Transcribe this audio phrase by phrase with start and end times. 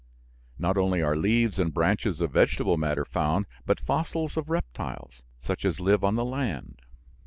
[0.57, 5.63] Not only are leaves and branches of vegetable matter found, but fossils of reptiles, such
[5.63, 6.81] as live on the land.